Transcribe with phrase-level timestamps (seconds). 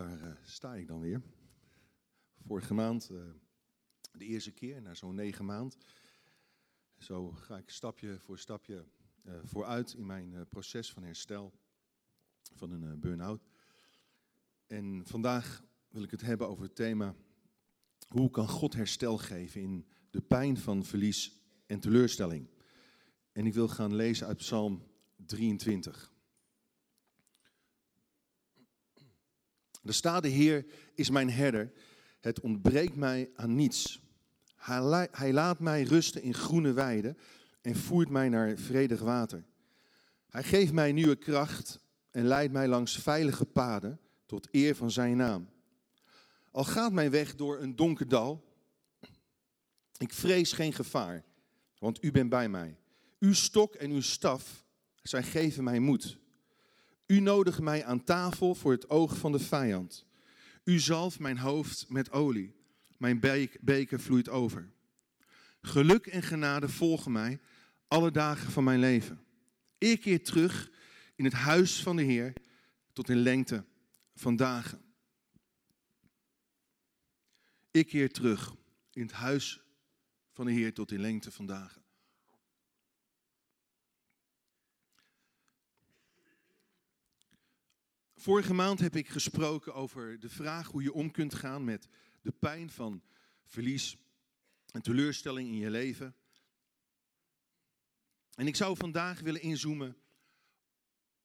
[0.00, 1.22] daar uh, sta ik dan weer.
[2.46, 3.22] Vorige maand, uh,
[4.12, 5.76] de eerste keer, na zo'n negen maand.
[6.98, 8.84] Zo ga ik stapje voor stapje
[9.24, 11.52] uh, vooruit in mijn proces van herstel
[12.54, 13.48] van een burn-out.
[14.66, 17.14] En vandaag wil ik het hebben over het thema:
[18.08, 22.48] hoe kan God herstel geven in de pijn van verlies en teleurstelling?
[23.32, 24.82] En ik wil gaan lezen uit Psalm
[25.16, 26.12] 23.
[29.80, 31.72] De Heer is mijn herder,
[32.20, 34.00] het ontbreekt mij aan niets.
[35.10, 37.18] Hij laat mij rusten in groene weiden
[37.60, 39.44] en voert mij naar vredig water.
[40.28, 41.80] Hij geeft mij nieuwe kracht
[42.10, 45.48] en leidt mij langs veilige paden tot eer van zijn naam.
[46.50, 48.44] Al gaat mijn weg door een donker dal,
[49.98, 51.24] ik vrees geen gevaar,
[51.78, 52.78] want u bent bij mij.
[53.18, 54.64] Uw stok en uw staf,
[55.02, 56.18] zij geven mij moed.
[57.10, 60.06] U nodigt mij aan tafel voor het oog van de vijand.
[60.64, 62.54] U zalft mijn hoofd met olie.
[62.96, 63.20] Mijn
[63.60, 64.70] beker vloeit over.
[65.60, 67.40] Geluk en genade volgen mij
[67.88, 69.20] alle dagen van mijn leven.
[69.78, 70.70] Ik keer terug
[71.14, 72.32] in het huis van de Heer
[72.92, 73.64] tot in lengte
[74.14, 74.80] van dagen.
[77.70, 78.54] Ik keer terug
[78.92, 79.60] in het huis
[80.32, 81.79] van de Heer tot in lengte van dagen.
[88.20, 91.88] Vorige maand heb ik gesproken over de vraag hoe je om kunt gaan met
[92.22, 93.02] de pijn van
[93.44, 93.96] verlies
[94.70, 96.16] en teleurstelling in je leven.
[98.34, 99.96] En ik zou vandaag willen inzoomen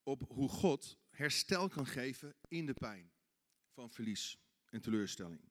[0.03, 3.11] op hoe God herstel kan geven in de pijn
[3.69, 4.38] van verlies
[4.69, 5.41] en teleurstelling.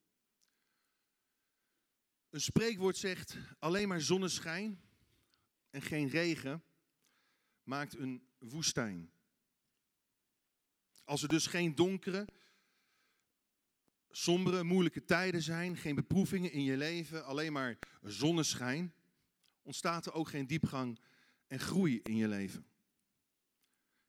[2.31, 4.81] Een spreekwoord zegt: alleen maar zonneschijn
[5.71, 6.65] en geen regen
[7.63, 9.14] maakt een woestijn.
[11.05, 12.29] Als er dus geen donkere,
[14.11, 18.95] sombere, moeilijke tijden zijn, geen beproevingen in je leven, alleen maar zonneschijn,
[19.63, 20.99] ontstaat er ook geen diepgang
[21.47, 22.67] en groei in je leven.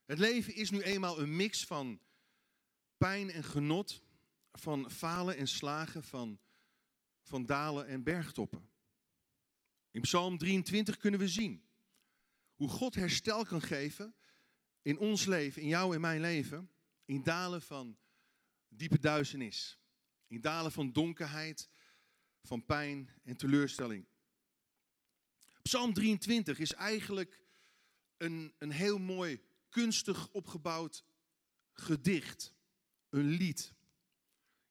[0.05, 1.99] Het leven is nu eenmaal een mix van
[2.97, 4.03] pijn en genot,
[4.51, 6.39] van falen en slagen, van,
[7.21, 8.69] van dalen en bergtoppen.
[9.91, 11.63] In Psalm 23 kunnen we zien
[12.55, 14.15] hoe God herstel kan geven
[14.81, 16.69] in ons leven, in jou en mijn leven,
[17.05, 17.97] in dalen van
[18.67, 19.79] diepe duisternis.
[20.27, 21.69] In dalen van donkerheid,
[22.41, 24.05] van pijn en teleurstelling.
[25.61, 27.41] Psalm 23 is eigenlijk
[28.17, 31.05] een, een heel mooi, kunstig opgebouwd
[31.71, 32.53] gedicht.
[33.09, 33.73] Een lied.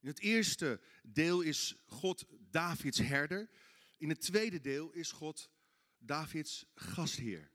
[0.00, 3.50] In het eerste deel is God Davids herder.
[3.96, 5.50] In het tweede deel is God
[5.98, 7.50] Davids gastheer.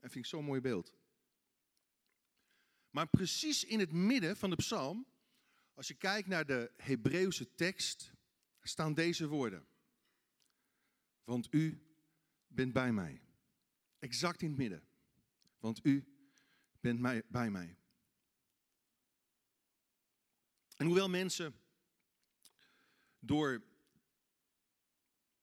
[0.00, 0.97] Dat vind ik zo'n mooi beeld.
[2.90, 5.06] Maar precies in het midden van de psalm,
[5.74, 8.12] als je kijkt naar de Hebreeuwse tekst,
[8.62, 9.66] staan deze woorden.
[11.24, 11.82] Want u
[12.46, 13.20] bent bij mij.
[13.98, 14.88] Exact in het midden.
[15.58, 16.04] Want u
[16.80, 17.76] bent mij, bij mij.
[20.76, 21.54] En hoewel mensen
[23.18, 23.62] door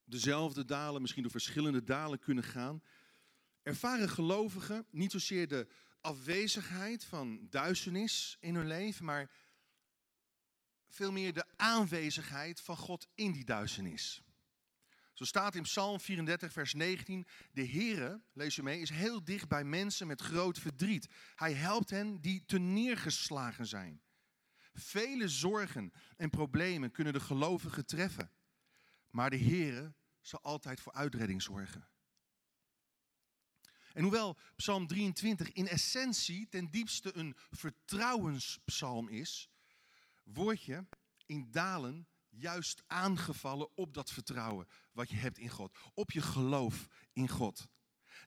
[0.03, 2.83] dezelfde dalen, misschien door verschillende dalen kunnen gaan,
[3.61, 5.67] ervaren gelovigen niet zozeer de
[6.05, 9.31] afwezigheid van duisternis in hun leven, maar
[10.87, 14.23] veel meer de aanwezigheid van God in die duisternis.
[15.13, 19.47] Zo staat in Psalm 34, vers 19, de Heere, lees je mee, is heel dicht
[19.47, 21.07] bij mensen met groot verdriet.
[21.35, 24.01] Hij helpt hen die te neergeslagen zijn.
[24.73, 28.31] Vele zorgen en problemen kunnen de gelovigen treffen,
[29.09, 31.87] maar de Heere zal altijd voor uitredding zorgen.
[33.95, 39.49] En hoewel Psalm 23 in essentie ten diepste een vertrouwenspsalm is,
[40.23, 40.85] word je
[41.25, 46.87] in dalen juist aangevallen op dat vertrouwen wat je hebt in God, op je geloof
[47.13, 47.67] in God.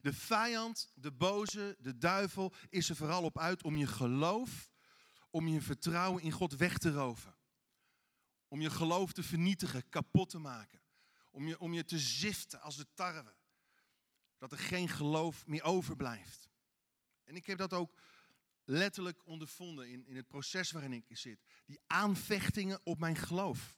[0.01, 4.71] De vijand, de boze, de duivel is er vooral op uit om je geloof,
[5.31, 7.37] om je vertrouwen in God weg te roven.
[8.49, 10.81] Om je geloof te vernietigen, kapot te maken.
[11.31, 13.37] Om je, om je te ziften als de tarwe
[14.39, 16.51] dat er geen geloof meer overblijft.
[17.25, 18.01] En ik heb dat ook
[18.65, 21.45] letterlijk ondervonden in, in het proces waarin ik zit.
[21.65, 23.77] Die aanvechtingen op mijn geloof.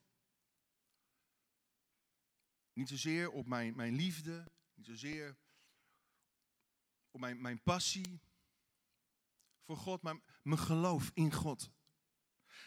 [2.72, 5.36] Niet zozeer op mijn, mijn liefde, niet zozeer
[7.10, 8.20] op mijn, mijn passie
[9.62, 11.70] voor God, maar mijn geloof in God.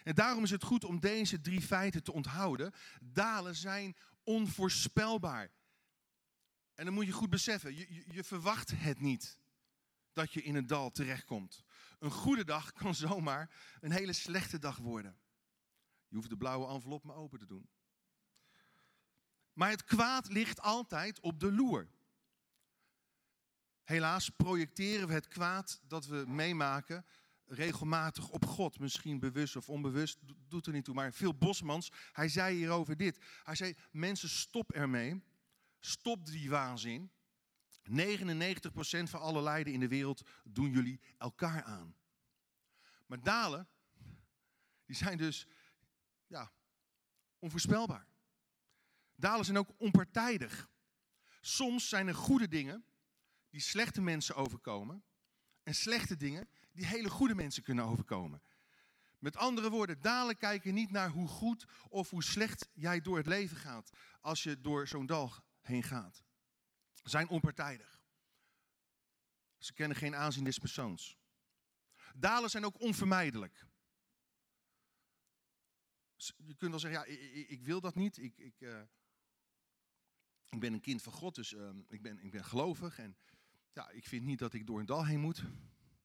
[0.04, 2.74] En daarom is het goed om deze drie feiten te onthouden.
[3.02, 5.52] Dalen zijn onvoorspelbaar.
[6.76, 9.38] En dan moet je goed beseffen, je, je, verwacht het niet
[10.14, 11.64] dat je in een dal terechtkomt.
[12.00, 13.50] Een goede dag kan zomaar
[13.82, 15.18] een hele slechte dag worden.
[16.08, 17.70] Je hoeft de blauwe envelop maar open te doen.
[19.54, 21.90] Maar het kwaad ligt altijd op de loer.
[23.84, 27.06] Helaas projecteren we het kwaad dat we meemaken
[27.46, 28.80] regelmatig op God.
[28.80, 30.94] Misschien bewust of onbewust, doet er niet toe.
[30.94, 33.18] Maar veel Bosmans, hij zei hierover dit.
[33.44, 35.24] Hij zei, mensen stop ermee.
[35.86, 37.12] Stop die waanzin.
[37.90, 37.92] 99%
[39.04, 41.96] van alle lijden in de wereld doen jullie elkaar aan.
[43.06, 43.68] Maar dalen,
[44.86, 45.48] die zijn dus
[46.28, 46.52] ja,
[47.40, 48.08] onvoorspelbaar.
[49.16, 50.70] Dalen zijn ook onpartijdig.
[51.42, 52.86] Soms zijn er goede dingen
[53.50, 55.04] die slechte mensen overkomen.
[55.64, 58.42] En slechte dingen die hele goede mensen kunnen overkomen.
[59.20, 63.26] Met andere woorden, dalen kijken niet naar hoe goed of hoe slecht jij door het
[63.26, 63.90] leven gaat
[64.22, 66.24] als je door zo'n dal heen gaat.
[67.04, 68.02] Zijn onpartijdig.
[69.58, 71.18] Ze kennen geen aanzien des persoons.
[72.16, 73.66] Dalen zijn ook onvermijdelijk.
[76.38, 78.18] Je kunt wel zeggen, ja, ik, ik wil dat niet.
[78.18, 78.82] Ik, ik, uh,
[80.50, 83.00] ik, ben een kind van God, dus uh, ik, ben, ik ben gelovig.
[83.00, 83.18] En
[83.74, 85.44] ja, ik vind niet dat ik door een dal heen moet.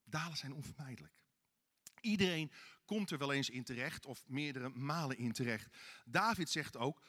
[0.05, 1.15] Dalen zijn onvermijdelijk.
[2.01, 2.51] Iedereen
[2.85, 5.77] komt er wel eens in terecht, of meerdere malen in terecht.
[6.05, 7.03] David zegt ook,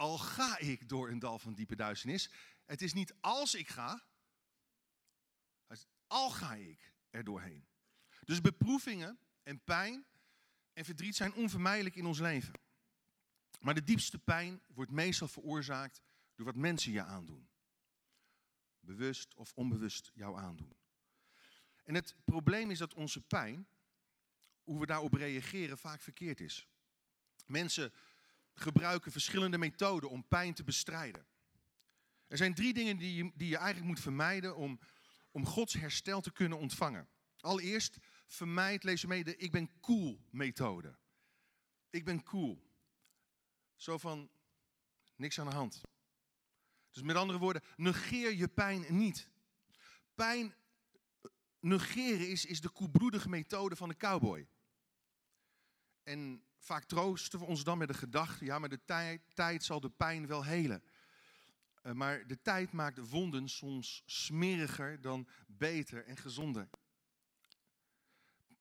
[0.00, 2.30] al ga ik door een dal van diepe duisternis,
[2.64, 4.04] het is niet als ik ga,
[6.06, 7.66] al ga ik er doorheen.
[8.24, 10.06] Dus beproevingen en pijn
[10.72, 12.54] en verdriet zijn onvermijdelijk in ons leven.
[13.58, 16.00] Maar de diepste pijn wordt meestal veroorzaakt
[16.34, 17.48] door wat mensen je aandoen.
[18.80, 20.76] Bewust of onbewust jou aandoen.
[21.84, 23.68] En het probleem is dat onze pijn,
[24.62, 26.68] hoe we daarop reageren, vaak verkeerd is.
[27.46, 27.92] Mensen
[28.54, 31.26] gebruiken verschillende methoden om pijn te bestrijden.
[32.26, 34.80] Er zijn drie dingen die je, die je eigenlijk moet vermijden om,
[35.30, 37.08] om Gods herstel te kunnen ontvangen.
[37.40, 40.98] Allereerst, vermijd, lees mee, de ik ben cool methode.
[41.90, 42.68] Ik ben cool.
[43.76, 44.30] Zo van,
[45.16, 45.80] niks aan de hand.
[46.90, 49.28] Dus met andere woorden, negeer je pijn niet.
[50.14, 50.54] Pijn
[51.60, 54.48] negeren is, is de koelbloedige methode van de cowboy.
[56.02, 59.80] En vaak troosten we ons dan met de gedachte, ja, maar de tijd, tijd zal
[59.80, 60.82] de pijn wel helen.
[61.82, 66.68] Uh, maar de tijd maakt de wonden soms smeriger dan beter en gezonder.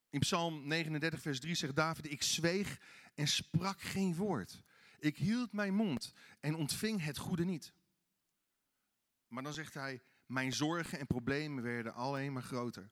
[0.10, 2.80] In Psalm 39, vers 3 zegt David, ik zweeg
[3.16, 4.63] en sprak geen woord.
[5.00, 7.74] Ik hield mijn mond en ontving het goede niet.
[9.28, 12.92] Maar dan zegt hij, mijn zorgen en problemen werden alleen maar groter.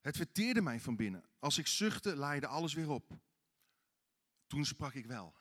[0.00, 1.24] Het verteerde mij van binnen.
[1.38, 3.18] Als ik zuchtte, laaide alles weer op.
[4.46, 5.36] Toen sprak ik wel.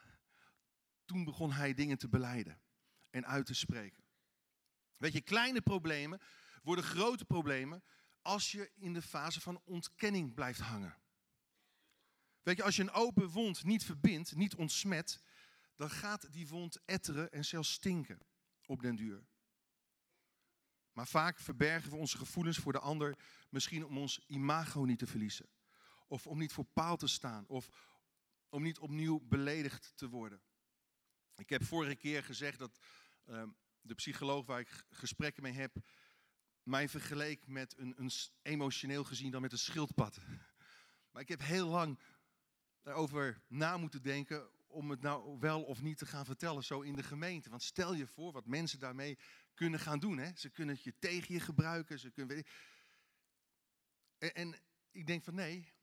[1.05, 2.61] Toen begon hij dingen te beleiden
[3.09, 4.03] en uit te spreken.
[4.97, 6.21] Weet je, kleine problemen
[6.63, 7.83] worden grote problemen
[8.21, 10.97] als je in de fase van ontkenning blijft hangen.
[12.41, 15.21] Weet je, als je een open wond niet verbindt, niet ontsmet,
[15.75, 18.19] dan gaat die wond etteren en zelfs stinken
[18.65, 19.25] op den duur.
[20.91, 23.17] Maar vaak verbergen we onze gevoelens voor de ander,
[23.49, 25.49] misschien om ons imago niet te verliezen.
[26.07, 27.47] Of om niet voor paal te staan.
[27.47, 27.69] Of
[28.55, 30.41] om niet opnieuw beledigd te worden.
[31.35, 32.79] Ik heb vorige keer gezegd dat
[33.25, 33.43] uh,
[33.81, 35.75] de psycholoog waar ik gesprekken mee heb,
[36.63, 40.17] mij vergeleek met een, een, emotioneel gezien dan met een schildpad.
[41.11, 41.99] Maar ik heb heel lang
[42.83, 46.95] erover na moeten denken om het nou wel of niet te gaan vertellen, zo in
[46.95, 47.49] de gemeente.
[47.49, 49.17] Want stel je voor wat mensen daarmee
[49.53, 50.17] kunnen gaan doen.
[50.17, 50.31] Hè?
[50.35, 51.99] Ze kunnen het je tegen je gebruiken.
[51.99, 52.43] Ze kunnen...
[54.17, 54.55] En, en
[54.91, 55.74] ik denk van nee,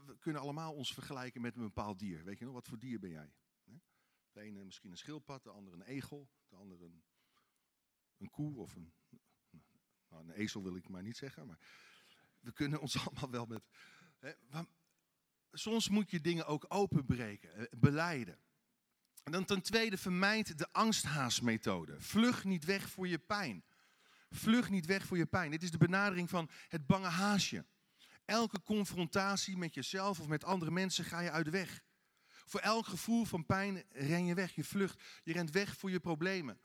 [0.00, 2.24] we, kunnen allemaal ons vergelijken met een bepaald dier.
[2.24, 3.32] Weet je nog, wat voor dier ben jij?
[4.32, 6.90] De ene misschien een schildpad, de andere een egel, de andere
[8.18, 8.92] een, koe of een,
[10.08, 11.58] nou, een ezel wil ik maar niet zeggen, maar
[12.40, 13.62] we kunnen ons allemaal wel met.
[14.18, 14.32] Hè,
[15.52, 18.38] soms moet je dingen ook openbreken, eh, beleiden.
[19.22, 22.00] En dan ten tweede, vermijd de angsthaasmethode.
[22.00, 23.64] Vlug niet weg voor je pijn.
[24.30, 25.50] Vlug niet weg voor je pijn.
[25.50, 27.66] Dit is de benadering van het bange haasje.
[28.32, 31.82] Elke confrontatie met jezelf of met andere mensen ga je uit de weg.
[32.26, 35.02] Voor elk gevoel van pijn ren je weg, je vlucht.
[35.22, 36.60] Je rent weg voor je problemen.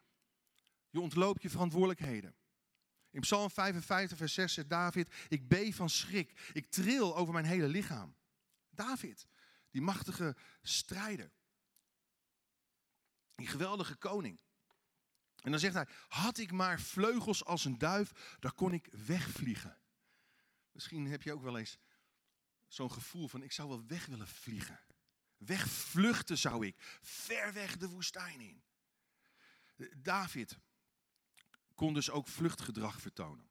[0.89, 2.35] Je ontloopt je verantwoordelijkheden.
[3.09, 6.49] In Psalm 55, vers 6 zegt David: Ik beef van schrik.
[6.53, 8.15] Ik tril over mijn hele lichaam.
[8.69, 9.27] David,
[9.69, 11.31] die machtige strijder.
[13.35, 14.39] Die geweldige koning.
[15.41, 19.77] En dan zegt hij, had ik maar vleugels als een duif, dan kon ik wegvliegen.
[20.77, 21.77] Misschien heb je ook wel eens
[22.67, 24.79] zo'n gevoel van, ik zou wel weg willen vliegen.
[25.37, 28.63] Wegvluchten zou ik, ver weg de woestijn in.
[29.97, 30.57] David
[31.75, 33.49] kon dus ook vluchtgedrag vertonen.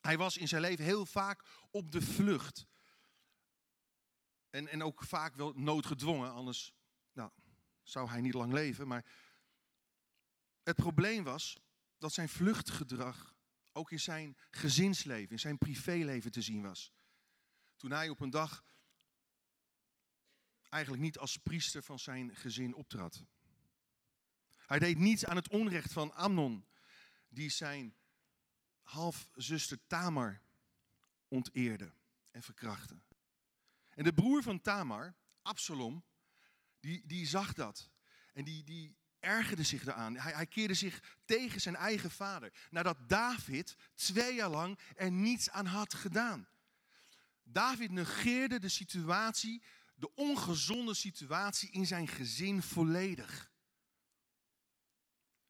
[0.00, 2.66] Hij was in zijn leven heel vaak op de vlucht.
[4.50, 6.74] En, en ook vaak wel noodgedwongen, anders
[7.12, 7.30] nou,
[7.82, 8.88] zou hij niet lang leven.
[8.88, 9.06] Maar
[10.62, 11.58] het probleem was
[11.98, 13.33] dat zijn vluchtgedrag
[13.74, 16.92] ook in zijn gezinsleven, in zijn privéleven te zien was.
[17.76, 18.64] Toen hij op een dag
[20.68, 23.24] eigenlijk niet als priester van zijn gezin optrad.
[24.56, 26.66] Hij deed niets aan het onrecht van Amnon,
[27.28, 27.96] die zijn
[28.82, 30.42] halfzuster Tamar
[31.28, 31.92] onteerde
[32.30, 33.00] en verkrachtte.
[33.90, 36.04] En de broer van Tamar, Absalom,
[36.80, 37.90] die, die zag dat.
[38.32, 40.16] En die, die ergerde zich daaraan.
[40.16, 42.52] Hij, hij keerde zich tegen zijn eigen vader.
[42.70, 46.48] Nadat David twee jaar lang er niets aan had gedaan.
[47.42, 49.62] David negeerde de situatie,
[49.94, 53.52] de ongezonde situatie in zijn gezin volledig.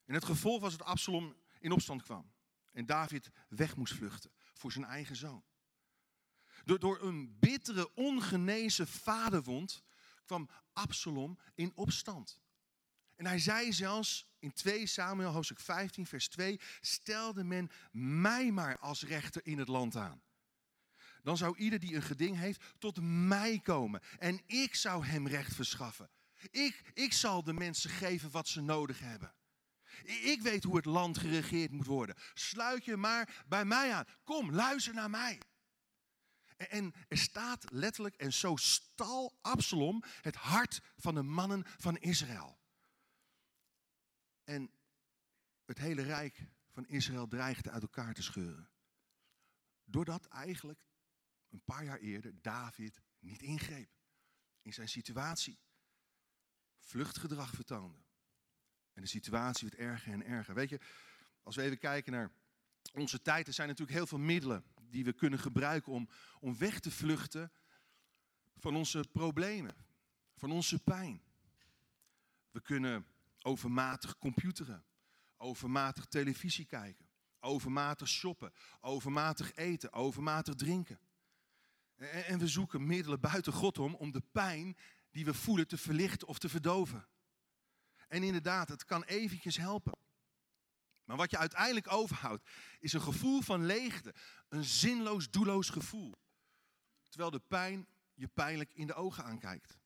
[0.04, 2.32] En het gevolg was dat Absalom in opstand kwam.
[2.72, 5.44] En David weg moest vluchten voor zijn eigen zoon.
[6.64, 9.82] Door, door een bittere, ongenezen vaderwond
[10.24, 12.40] kwam Absalom in opstand.
[13.16, 18.78] En hij zei zelfs in 2 Samuel hoofdstuk 15 vers 2, stelde men mij maar
[18.78, 20.22] als rechter in het land aan.
[21.22, 25.54] Dan zou ieder die een geding heeft tot mij komen en ik zou hem recht
[25.54, 26.10] verschaffen.
[26.50, 29.34] Ik, ik zal de mensen geven wat ze nodig hebben.
[30.04, 32.16] Ik weet hoe het land geregeerd moet worden.
[32.34, 34.06] Sluit je maar bij mij aan.
[34.24, 35.40] Kom, luister naar mij.
[36.56, 42.58] En er staat letterlijk, en zo stal Absalom het hart van de mannen van Israël.
[44.44, 44.70] En
[45.64, 48.68] het hele rijk van Israël dreigde uit elkaar te scheuren.
[49.84, 50.86] Doordat eigenlijk
[51.48, 53.90] een paar jaar eerder David niet ingreep
[54.62, 55.58] in zijn situatie.
[56.78, 58.02] Vluchtgedrag vertoonde.
[58.92, 60.54] En de situatie werd erger en erger.
[60.54, 60.80] Weet je,
[61.42, 62.30] als we even kijken naar
[62.92, 66.08] onze tijd, er zijn natuurlijk heel veel middelen die we kunnen gebruiken om,
[66.40, 67.52] om weg te vluchten
[68.56, 69.76] van onze problemen,
[70.36, 71.22] van onze pijn.
[72.50, 73.06] We kunnen
[73.44, 74.84] overmatig computeren,
[75.36, 77.08] overmatig televisie kijken,
[77.40, 80.98] overmatig shoppen, overmatig eten, overmatig drinken.
[81.96, 84.76] En, we zoeken middelen buiten God om om de pijn
[85.10, 87.06] die we voelen te verlichten of te verdoven.
[88.08, 89.98] En inderdaad, het kan eventjes helpen.
[91.04, 94.14] Maar wat je uiteindelijk overhoudt, is een gevoel van leegte.
[94.48, 96.14] Een zinloos, doelloos gevoel.
[97.08, 99.78] Terwijl de pijn je pijnlijk in de ogen aankijkt.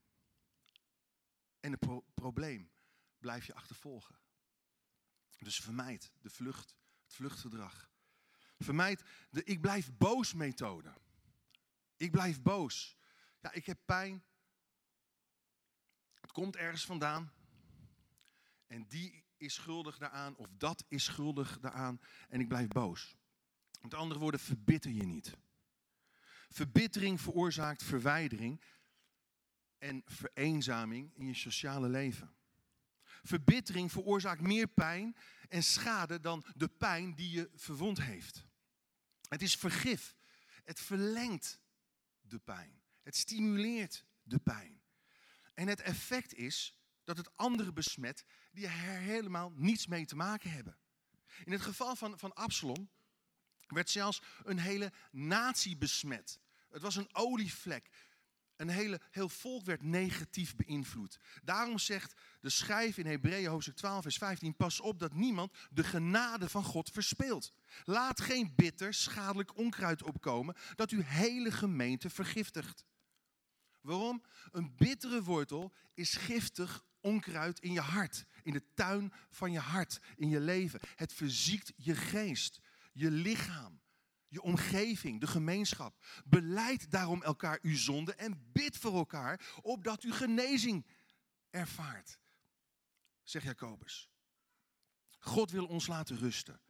[1.60, 2.70] En het probleem
[3.18, 4.18] blijf je achtervolgen.
[5.38, 7.90] Dus vermijd de vlucht, het vluchtgedrag.
[8.58, 10.94] Vermijd de ik blijf boos methode.
[11.96, 12.96] Ik blijf boos.
[13.40, 14.24] Ja, ik heb pijn.
[16.20, 17.32] Het komt ergens vandaan.
[18.66, 23.16] En die is schuldig daaraan, of dat is schuldig daaraan, en ik blijf boos.
[23.80, 25.36] Met andere woorden, verbitter je niet.
[26.48, 28.62] Verbittering veroorzaakt verwijdering
[29.78, 32.36] en vereenzaming in je sociale leven.
[33.28, 35.16] Verbittering veroorzaakt meer pijn
[35.48, 38.46] en schade dan de pijn die je verwond heeft.
[39.28, 40.16] Het is vergif.
[40.64, 41.60] Het verlengt
[42.20, 42.82] de pijn.
[43.02, 44.82] Het stimuleert de pijn.
[45.54, 50.50] En het effect is dat het anderen besmet die er helemaal niets mee te maken
[50.50, 50.78] hebben.
[51.44, 52.90] In het geval van, van Absalom
[53.66, 56.40] werd zelfs een hele natie besmet.
[56.70, 57.90] Het was een olievlek.
[58.58, 61.18] Een hele, heel volk werd negatief beïnvloed.
[61.42, 64.56] Daarom zegt de schrijf in Hebreeën hoofdstuk 12 vers 15...
[64.56, 67.52] pas op dat niemand de genade van God verspeelt.
[67.84, 70.54] Laat geen bitter, schadelijk onkruid opkomen...
[70.74, 72.84] dat uw hele gemeente vergiftigt.
[73.80, 74.22] Waarom?
[74.50, 80.00] Een bittere wortel is giftig onkruid in je hart, in de tuin van je hart,
[80.16, 80.80] in je leven.
[80.96, 82.60] Het verziekt je geest,
[82.92, 83.80] je lichaam,
[84.28, 86.04] je omgeving, de gemeenschap.
[86.24, 90.86] Beleid daarom elkaar uw zonde en bid voor elkaar, opdat u genezing
[91.50, 92.18] ervaart,
[93.22, 94.08] zegt Jacobus.
[95.18, 96.60] God wil ons laten rusten.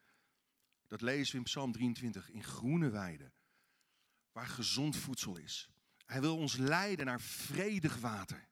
[0.87, 3.33] Dat lezen we in Psalm 23, in groene weiden,
[4.33, 5.69] waar gezond voedsel is.
[6.07, 8.49] Hij wil ons leiden naar vredig water.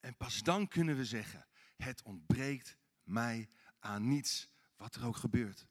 [0.00, 1.46] En pas dan kunnen we zeggen,
[1.76, 3.48] het ontbreekt mij
[3.78, 5.66] aan niets, wat er ook gebeurt.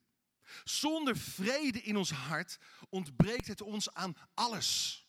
[0.63, 5.01] Zonder vrede in ons hart ontbreekt het ons aan alles.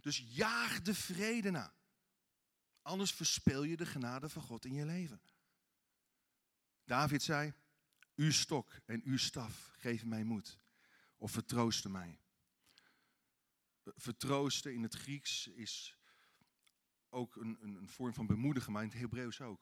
[0.00, 1.74] Dus jaag de vrede na.
[2.82, 5.22] Anders verspeel je de genade van God in je leven.
[6.84, 7.52] David zei,
[8.14, 10.58] uw stok en uw staf geven mij moed.
[11.16, 12.18] Of vertroosten mij.
[13.84, 15.96] Vertroosten in het Grieks is
[17.08, 19.60] ook een, een, een vorm van bemoedigen, maar in het Hebreeuws ook.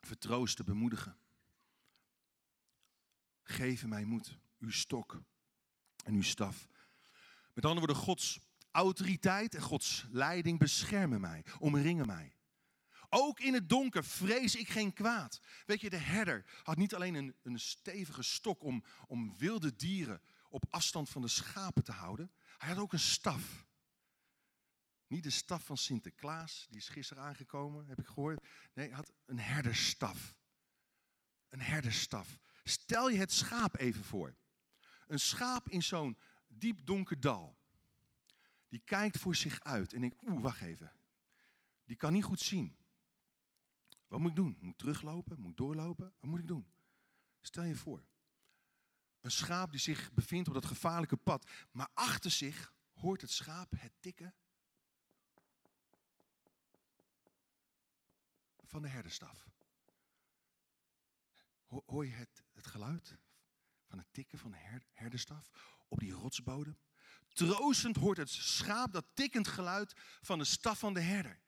[0.00, 1.18] Vertroosten, bemoedigen.
[3.48, 5.22] Geef mij moed, uw stok
[6.04, 6.68] en uw staf.
[7.52, 12.36] Met andere woorden, Gods autoriteit en Gods leiding beschermen mij, omringen mij.
[13.08, 15.40] Ook in het donker vrees ik geen kwaad.
[15.66, 20.20] Weet je, de herder had niet alleen een, een stevige stok om, om wilde dieren
[20.48, 22.32] op afstand van de schapen te houden.
[22.58, 23.66] Hij had ook een staf.
[25.06, 28.44] Niet de staf van Sinterklaas, die is gisteren aangekomen, heb ik gehoord.
[28.74, 30.38] Nee, hij had een herderstaf.
[31.48, 32.38] Een herderstaf.
[32.68, 34.36] Stel je het schaap even voor.
[35.06, 37.58] Een schaap in zo'n diep donker dal.
[38.68, 40.92] Die kijkt voor zich uit en denkt, oeh, wacht even.
[41.84, 42.76] Die kan niet goed zien.
[44.06, 44.56] Wat moet ik doen?
[44.60, 45.40] Moet ik teruglopen?
[45.40, 46.14] Moet ik doorlopen?
[46.20, 46.72] Wat moet ik doen?
[47.40, 48.06] Stel je voor.
[49.20, 51.50] Een schaap die zich bevindt op dat gevaarlijke pad.
[51.70, 54.34] Maar achter zich hoort het schaap het tikken
[58.62, 59.48] van de herderstaf.
[61.66, 63.18] Hoor je het, geluid
[63.84, 65.50] van het tikken van de herderstaf
[65.88, 66.78] op die rotsbodem?
[67.28, 71.40] Troostend hoort het schaap dat tikkend geluid van de staf van de herder.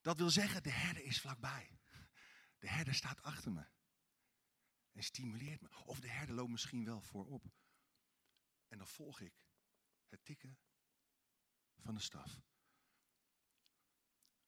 [0.00, 1.78] Dat wil zeggen, de herder is vlakbij.
[2.58, 3.66] De herder staat achter me.
[4.92, 5.68] En stimuleert me.
[5.84, 7.44] Of de herder loopt misschien wel voorop.
[8.68, 9.34] En dan volg ik
[10.08, 10.58] het tikken
[11.78, 12.40] van de staf.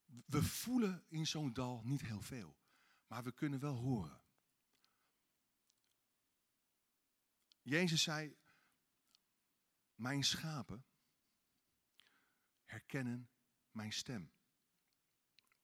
[0.04, 2.56] We voelen in zo'n dal niet heel veel.
[3.06, 4.22] Maar we kunnen wel horen.
[7.68, 8.37] Jezus zei,
[9.94, 10.84] mijn schapen
[12.64, 13.30] herkennen
[13.70, 14.32] mijn stem.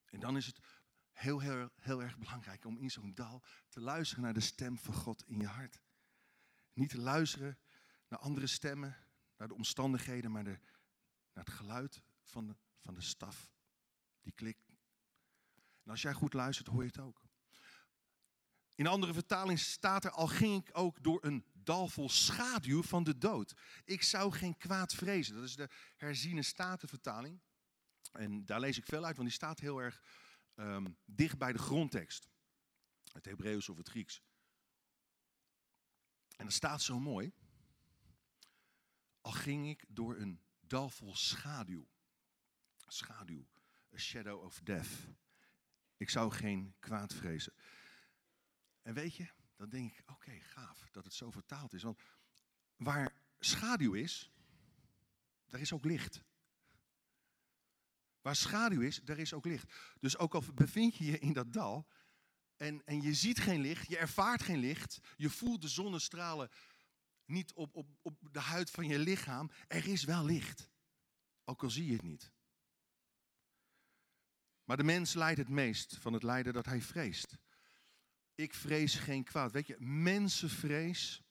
[0.04, 0.58] En dan is het
[1.12, 4.94] heel, heel, heel erg belangrijk om in zo'n dal te luisteren naar de stem van
[4.94, 5.80] God in je hart.
[6.72, 7.58] Niet te luisteren
[8.08, 9.06] naar andere stemmen,
[9.36, 10.60] naar de omstandigheden, maar naar
[11.32, 13.52] het geluid van de, van de staf
[14.20, 14.68] die klikt.
[15.82, 17.22] En als jij goed luistert, hoor je het ook.
[18.74, 23.04] In andere vertaling staat er, al ging ik ook door een dal vol schaduw van
[23.04, 23.54] de dood.
[23.84, 25.34] Ik zou geen kwaad vrezen.
[25.34, 27.40] Dat is de herziene statenvertaling.
[28.12, 30.02] En daar lees ik veel uit, want die staat heel erg
[30.54, 32.28] Ehm, dicht bij de grondtekst.
[33.12, 34.22] Het Hebreeuws of het Grieks.
[36.36, 37.32] En dat staat zo mooi.
[39.20, 41.88] Al ging ik door een dal vol schaduw.
[42.86, 43.48] Schaduw.
[43.94, 44.90] A shadow of death.
[45.96, 47.54] Ik zou geen kwaad vrezen.
[48.82, 51.82] En weet je, dan denk ik, oké, gaaf dat het zo vertaald is.
[51.82, 52.00] Want
[52.76, 54.32] waar schaduw is,
[55.46, 56.24] daar is ook licht.
[58.20, 59.72] Waar schaduw is, daar is ook licht.
[60.00, 61.86] Dus ook al bevind je je in dat dal
[62.56, 66.50] en, en je ziet geen licht, je ervaart geen licht, je voelt de zonnestralen
[67.24, 70.70] niet op, op, op de huid van je lichaam, er is wel licht.
[71.44, 72.32] Ook al zie je het niet.
[74.64, 77.38] Maar de mens lijdt het meest van het lijden dat hij vreest.
[78.34, 79.52] Ik vrees geen kwaad.
[79.52, 81.22] Weet je, mensenvrees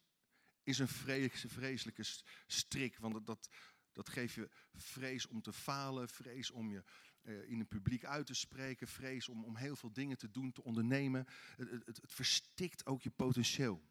[0.64, 2.04] is een vreselijke
[2.48, 2.98] strik.
[2.98, 3.50] Want dat,
[3.92, 6.84] dat geeft je vrees om te falen, vrees om je
[7.24, 10.52] uh, in het publiek uit te spreken, vrees om, om heel veel dingen te doen,
[10.52, 11.28] te ondernemen.
[11.56, 13.84] Het, het, het verstikt ook je potentieel.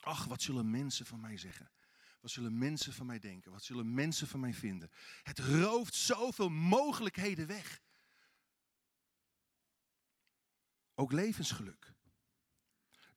[0.00, 1.70] Ach, wat zullen mensen van mij zeggen?
[2.20, 3.52] Wat zullen mensen van mij denken?
[3.52, 4.90] Wat zullen mensen van mij vinden?
[5.22, 7.82] Het rooft zoveel mogelijkheden weg.
[10.94, 11.95] Ook levensgeluk.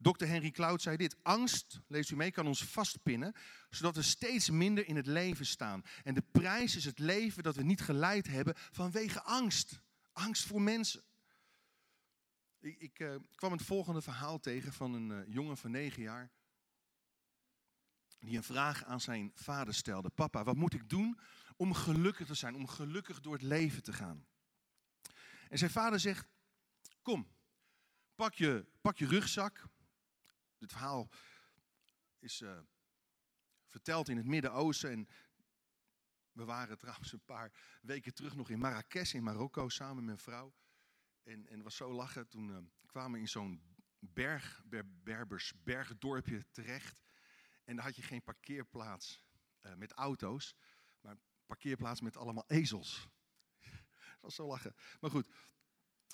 [0.02, 0.26] Dr.
[0.26, 3.34] Henry Cloud zei dit: Angst, leest u mee, kan ons vastpinnen,
[3.70, 5.84] zodat we steeds minder in het leven staan.
[6.04, 9.82] En de prijs is het leven dat we niet geleid hebben vanwege angst.
[10.12, 11.04] Angst voor mensen.
[12.60, 16.32] Ik, ik uh, kwam het volgende verhaal tegen van een uh, jongen van negen jaar.
[18.20, 21.20] Die een vraag aan zijn vader stelde: Papa, wat moet ik doen
[21.56, 24.26] om gelukkig te zijn, om gelukkig door het leven te gaan?
[25.50, 26.28] En zijn vader zegt:
[27.02, 27.28] Kom,
[28.16, 29.68] pak je, pak je rugzak,
[30.60, 31.10] dit verhaal
[32.20, 32.60] is uh,
[33.68, 34.92] verteld in het Midden-Oosten.
[34.92, 35.08] En
[36.32, 40.18] we waren trouwens een paar weken terug nog in Marrakesh in Marokko samen met mijn
[40.18, 40.54] vrouw.
[41.24, 42.28] En, en was zo lachen.
[42.28, 43.62] Toen uh, kwamen we in zo'n
[44.00, 47.02] berg, ber, Berbers bergdorpje terecht.
[47.64, 49.24] En daar had je geen parkeerplaats
[49.62, 50.56] uh, met auto's,
[51.02, 53.10] maar parkeerplaats met allemaal ezels.
[53.60, 54.76] dat was zo lachen.
[55.00, 55.30] Maar goed,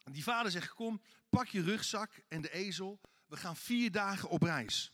[0.03, 3.01] die vader zegt: Kom, pak je rugzak en de ezel.
[3.25, 4.91] We gaan vier dagen op reis.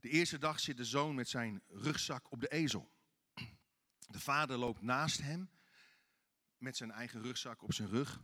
[0.00, 2.92] De eerste dag zit de zoon met zijn rugzak op de ezel.
[4.06, 5.50] De vader loopt naast hem
[6.56, 8.22] met zijn eigen rugzak op zijn rug.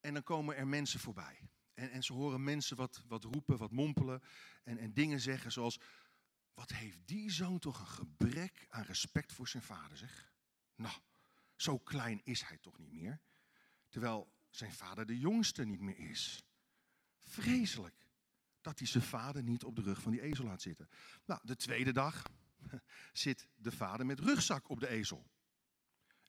[0.00, 1.48] En dan komen er mensen voorbij.
[1.74, 4.22] En, en ze horen mensen wat, wat roepen, wat mompelen
[4.64, 5.78] en, en dingen zeggen zoals...
[6.54, 10.32] Wat heeft die zoon toch een gebrek aan respect voor zijn vader, zeg.
[10.74, 10.94] Nou,
[11.56, 13.20] zo klein is hij toch niet meer.
[13.88, 16.44] Terwijl zijn vader de jongste niet meer is.
[17.26, 18.06] Vreselijk
[18.60, 20.88] dat hij zijn vader niet op de rug van die ezel laat zitten.
[21.24, 22.22] Nou, de tweede dag
[23.12, 25.26] zit de vader met rugzak op de ezel.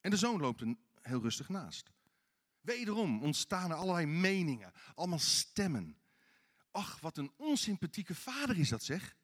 [0.00, 1.90] En de zoon loopt er heel rustig naast.
[2.60, 5.98] Wederom ontstaan er allerlei meningen, allemaal stemmen.
[6.70, 9.16] Ach, wat een onsympathieke vader is dat zeg.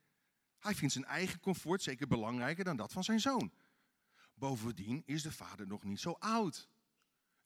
[0.58, 3.52] Hij vindt zijn eigen comfort zeker belangrijker dan dat van zijn zoon.
[4.34, 6.68] Bovendien is de vader nog niet zo oud.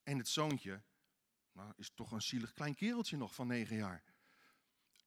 [0.02, 0.82] En het zoontje
[1.52, 4.02] nou, is toch een zielig klein kereltje nog van negen jaar.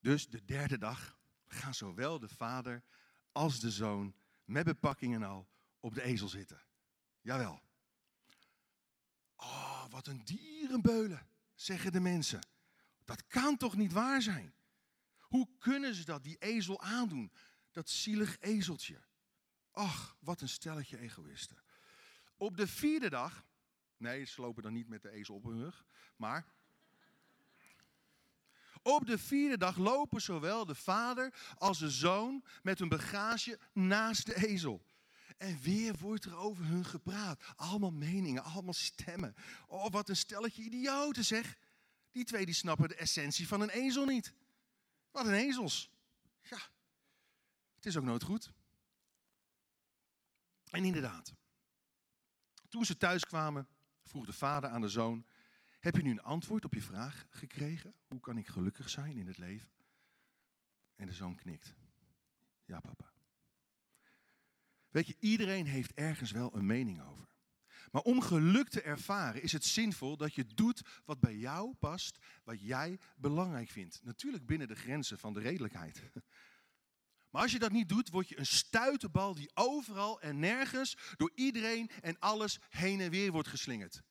[0.01, 2.83] Dus de derde dag gaan zowel de vader
[3.31, 6.63] als de zoon met bepakking en al op de ezel zitten.
[7.21, 7.61] Jawel.
[9.35, 12.39] Oh, wat een dierenbeulen, zeggen de mensen.
[13.05, 14.53] Dat kan toch niet waar zijn?
[15.17, 17.31] Hoe kunnen ze dat, die ezel aandoen?
[17.71, 19.03] Dat zielig ezeltje.
[19.71, 21.63] Ach, wat een stelletje egoïsten.
[22.37, 23.45] Op de vierde dag,
[23.97, 25.85] nee, ze lopen dan niet met de ezel op hun rug,
[26.15, 26.53] maar
[28.81, 34.25] op de vierde dag lopen zowel de vader als de zoon met hun bagage naast
[34.25, 34.85] de ezel.
[35.37, 37.43] En weer wordt er over hun gepraat.
[37.55, 39.35] Allemaal meningen, allemaal stemmen.
[39.67, 41.57] Oh, wat een stelletje idioten zeg.
[42.11, 44.33] Die twee die snappen de essentie van een ezel niet.
[45.11, 45.89] Wat een ezels.
[46.41, 46.59] Ja,
[47.75, 48.51] het is ook nooit goed.
[50.69, 51.33] En inderdaad,
[52.69, 53.67] toen ze thuis kwamen,
[54.03, 55.25] vroeg de vader aan de zoon:
[55.81, 57.93] Heb je nu een antwoord op je vraag gekregen?
[58.07, 59.69] Hoe kan ik gelukkig zijn in het leven?
[60.95, 61.75] En de zoon knikt.
[62.65, 63.11] Ja, papa.
[64.89, 67.27] Weet je, iedereen heeft ergens wel een mening over.
[67.91, 72.17] Maar om geluk te ervaren is het zinvol dat je doet wat bij jou past,
[72.43, 73.99] wat jij belangrijk vindt.
[74.03, 76.01] Natuurlijk binnen de grenzen van de redelijkheid.
[77.29, 81.31] Maar als je dat niet doet, word je een stuitenbal die overal en nergens door
[81.35, 84.01] iedereen en alles heen en weer wordt geslingerd.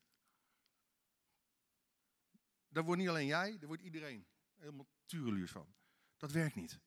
[2.71, 5.75] Daar wordt niet alleen jij, daar wordt iedereen helemaal tureluurs van.
[6.17, 6.79] Dat werkt niet.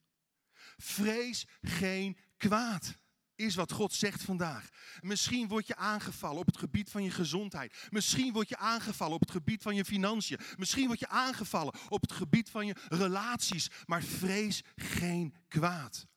[0.78, 2.98] Vrees geen kwaad
[3.36, 4.70] is wat God zegt vandaag.
[5.02, 7.88] Misschien word je aangevallen op het gebied van je gezondheid.
[7.90, 10.40] Misschien word je aangevallen op het gebied van je financiën.
[10.56, 13.70] Misschien word je aangevallen op het gebied van je relaties.
[13.86, 16.08] Maar vrees geen kwaad.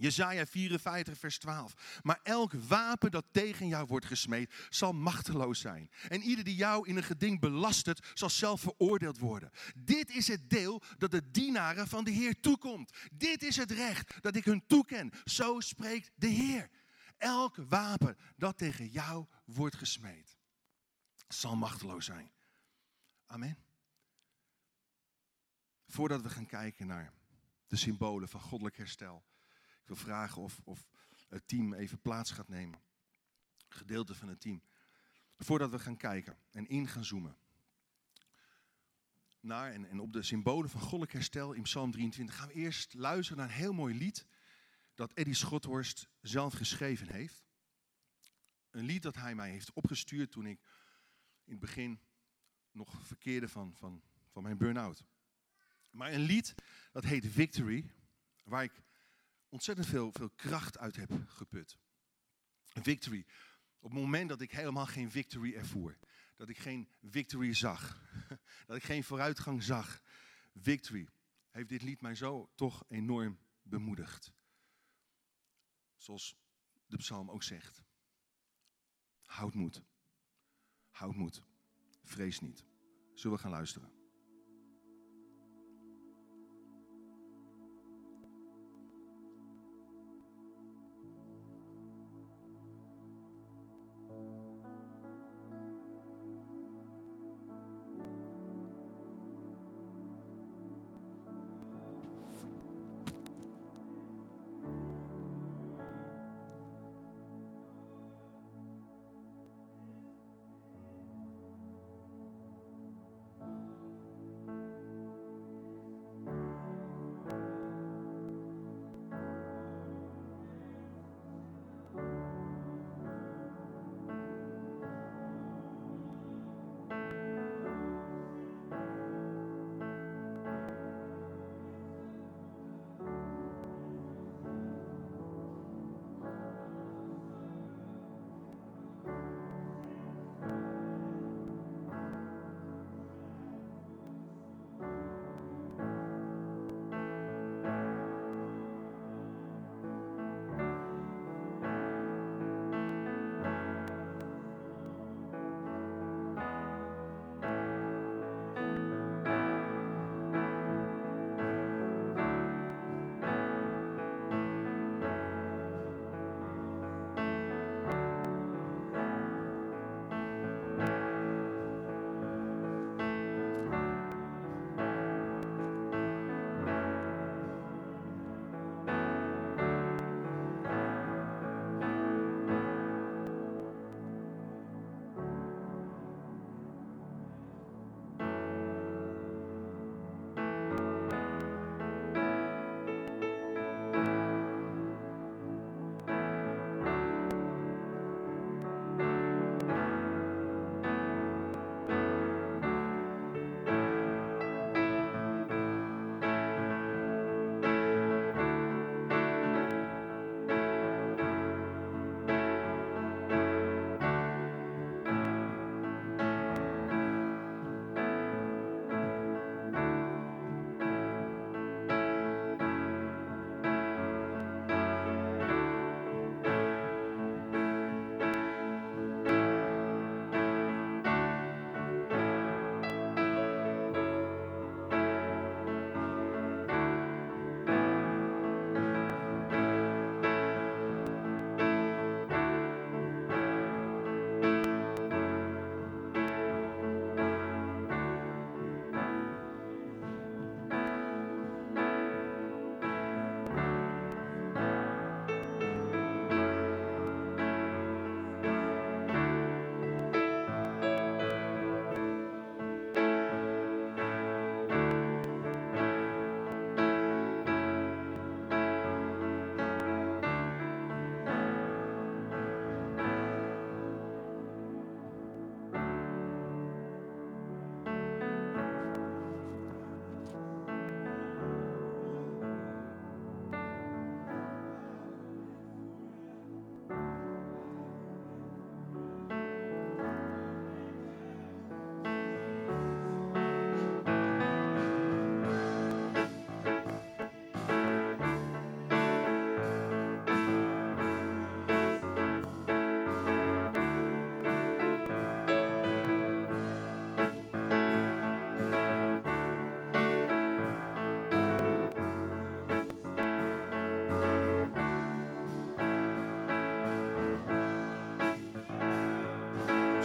[0.00, 2.00] Jezaja 54, vers 12.
[2.02, 5.90] Maar elk wapen dat tegen jou wordt gesmeed, zal machteloos zijn.
[6.08, 9.50] En ieder die jou in een geding belastert, zal zelf veroordeeld worden.
[9.76, 12.92] Dit is het deel dat de dienaren van de Heer toekomt.
[13.12, 15.10] Dit is het recht dat ik hun toeken.
[15.24, 16.70] Zo spreekt de Heer.
[17.18, 20.36] Elk wapen dat tegen jou wordt gesmeed,
[21.28, 22.30] zal machteloos zijn.
[23.26, 23.58] Amen.
[25.86, 27.12] Voordat we gaan kijken naar
[27.66, 29.24] de symbolen van goddelijk herstel
[29.90, 30.88] wil vragen of, of
[31.28, 32.80] het team even plaats gaat nemen.
[33.68, 34.62] Gedeelte van het team.
[35.38, 37.36] Voordat we gaan kijken en in gaan zoomen.
[39.40, 43.38] Naar en, op de symbolen van goddelijk herstel in Psalm 23 gaan we eerst luisteren
[43.38, 44.26] naar een heel mooi lied.
[44.94, 47.44] Dat Eddie Schothorst zelf geschreven heeft.
[48.70, 50.60] Een lied dat hij mij heeft opgestuurd toen ik
[51.44, 52.00] in het begin
[52.70, 55.04] nog verkeerde van, van, van mijn burn-out.
[55.90, 56.54] Maar een lied
[56.92, 57.90] dat heet Victory,
[58.44, 58.82] waar ik
[59.50, 61.78] ontzettend veel, veel kracht uit heb geput.
[62.64, 63.26] Victory.
[63.78, 65.98] Op het moment dat ik helemaal geen victory ervoer.
[66.36, 67.98] Dat ik geen victory zag.
[68.66, 70.02] Dat ik geen vooruitgang zag.
[70.54, 71.08] Victory.
[71.50, 74.32] Heeft dit lied mij zo toch enorm bemoedigd.
[75.96, 76.36] Zoals
[76.86, 77.82] de psalm ook zegt.
[79.22, 79.82] Houd moed.
[80.90, 81.42] Houd moed.
[82.02, 82.64] Vrees niet.
[83.14, 83.99] Zullen we gaan luisteren?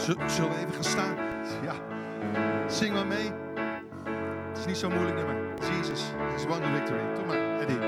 [0.05, 1.15] Zullen we even gaan staan?
[1.63, 1.73] Ja.
[2.67, 3.31] Zing maar mee.
[4.47, 5.35] Het is niet zo moeilijk nummer.
[5.71, 7.13] Jesus has won the victory.
[7.15, 7.79] Doe maar, Eddie.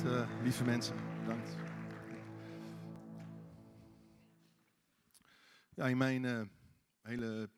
[0.00, 0.96] Uh, lieve mensen.
[1.20, 1.56] Bedankt.
[5.74, 6.46] Ja, in mijn uh,
[7.02, 7.50] hele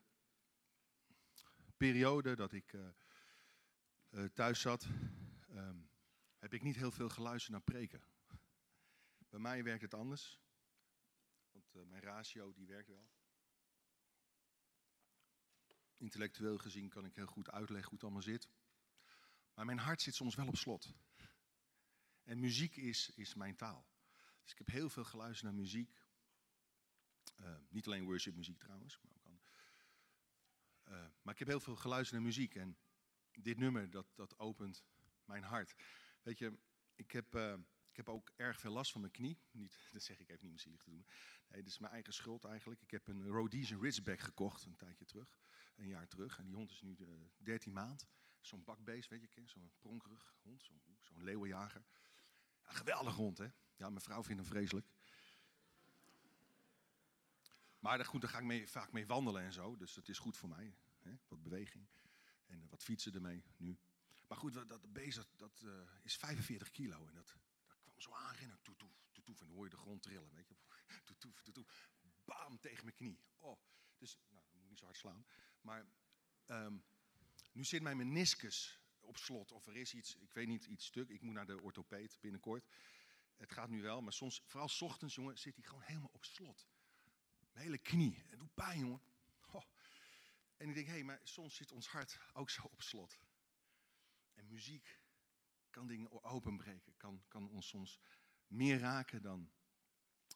[1.77, 4.87] periode dat ik uh, thuis zat,
[5.49, 5.89] um,
[6.37, 8.01] heb ik niet heel veel geluisterd naar preken.
[9.29, 10.41] Bij mij werkt het anders.
[11.51, 13.09] Want mijn ratio die werkt wel.
[15.97, 18.49] Intellectueel gezien kan ik heel goed uitleggen hoe het allemaal zit.
[19.53, 20.93] Maar mijn hart zit soms wel op slot.
[22.25, 23.87] En muziek is, is mijn taal.
[24.41, 26.03] Dus ik heb heel veel geluisterd naar muziek.
[27.41, 29.25] Uh, niet alleen worship muziek trouwens, maar ook
[30.87, 32.55] uh, maar ik heb heel veel geluisterd naar muziek.
[32.55, 32.77] En
[33.31, 34.83] dit nummer, dat, dat opent
[35.25, 35.75] mijn hart.
[36.21, 36.57] Weet je,
[36.95, 37.53] ik heb, uh,
[37.89, 39.39] ik heb ook erg veel last van mijn knie.
[39.51, 41.05] Niet, dat zeg ik even niet om te doen.
[41.47, 42.81] Nee, dat is mijn eigen schuld eigenlijk.
[42.81, 45.39] Ik heb een Rhodesian Ridgeback gekocht een tijdje terug.
[45.75, 46.37] Een jaar terug.
[46.37, 46.97] En die hond is nu
[47.37, 48.07] 13 maand.
[48.39, 50.63] Zo'n bakbeest, weet je, zo'n pronkerig hond.
[50.63, 51.85] Zo'n zo leeuwenjager.
[52.65, 53.47] Een geweldig hond, hè?
[53.75, 54.87] Ja, mijn vrouw vindt hem vreselijk.
[57.79, 59.75] Maar goed, daar ga ik mee, vaak mee wandelen en zo.
[59.75, 60.75] Dus dat is goed voor mij.
[61.01, 61.11] Hè?
[61.27, 61.87] Wat beweging.
[62.45, 63.79] En uh, wat fietsen ermee nu.
[64.27, 67.07] Maar goed, dat, beest dat, uh, is 45 kilo.
[67.07, 67.35] En dat,
[67.67, 68.59] dat kwam zo aanrennen.
[68.61, 69.03] Toetoef.
[69.25, 70.33] En dan hoor je de grond trillen.
[70.33, 70.55] Weet je.
[72.25, 73.19] Bam, tegen mijn knie.
[73.37, 73.59] Oh.
[73.97, 75.25] Dus, nou, moet niet zo hard slaan.
[75.61, 75.85] Maar
[76.47, 76.83] um,
[77.51, 79.51] nu zit mijn meniscus op slot.
[79.51, 81.09] Of er is iets, ik weet niet, iets stuk.
[81.09, 82.65] Ik moet naar de orthopeed binnenkort.
[83.35, 86.67] Het gaat nu wel, maar soms, vooral ochtends, jongen, zit hij gewoon helemaal op slot.
[87.51, 88.23] Mijn hele knie.
[88.27, 89.01] Het doet pijn, jongen.
[90.57, 93.19] En ik denk, hé, hey, maar soms zit ons hart ook zo op slot.
[94.33, 94.99] En muziek
[95.69, 97.99] kan dingen openbreken, kan, kan ons soms
[98.47, 99.51] meer raken dan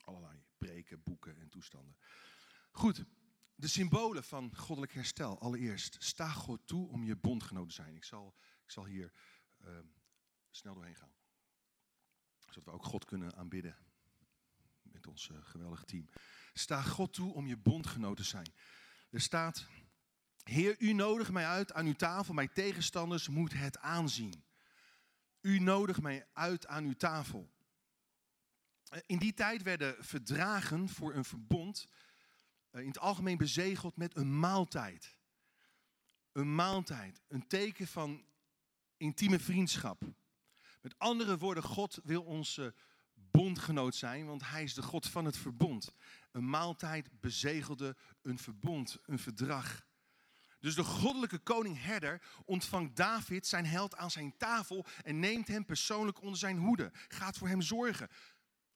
[0.04, 1.98] allerlei preken, boeken en toestanden.
[2.72, 3.06] Goed,
[3.56, 5.40] de symbolen van goddelijk herstel.
[5.40, 7.96] Allereerst, sta God toe om je bondgenoot te zijn.
[7.96, 8.36] Ik zal
[8.70, 9.12] ik zal hier
[9.66, 9.80] uh,
[10.50, 11.14] snel doorheen gaan.
[12.46, 13.78] Zodat we ook God kunnen aanbidden
[14.82, 16.10] met ons uh, geweldige team.
[16.54, 18.54] Sta God toe om je bondgenoot te zijn.
[19.10, 19.68] Er staat,
[20.44, 24.44] Heer, u nodigt mij uit aan uw tafel, mijn tegenstanders moet het aanzien.
[25.42, 27.52] U nodigt mij uit aan uw tafel.
[28.90, 31.88] Eh, in die tijd werden verdragen voor een verbond
[32.72, 35.18] uh, in het algemeen bezegeld met een maaltijd.
[36.32, 38.28] Een maaltijd, een teken van
[39.00, 40.02] intieme vriendschap.
[40.82, 42.74] Met andere woorden, God wil onze
[43.14, 45.96] bondgenoot zijn, want hij is de God van het verbond.
[46.32, 49.88] Een maaltijd bezegelde een verbond, een verdrag.
[50.60, 55.66] Dus de goddelijke koning herder ontvangt David, zijn held, aan zijn tafel en neemt hem
[55.66, 56.92] persoonlijk onder zijn hoede.
[57.08, 58.10] Gaat voor hem zorgen.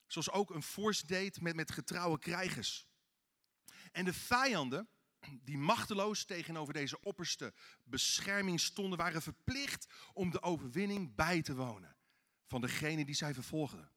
[0.08, 2.88] Zoals ook een vorst deed met, met getrouwe krijgers.
[3.92, 4.88] En de vijanden
[5.44, 11.96] die machteloos tegenover deze opperste bescherming stonden, waren verplicht om de overwinning bij te wonen
[12.48, 13.92] van degene die zij vervolgden.